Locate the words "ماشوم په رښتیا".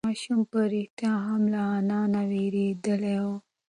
0.11-1.13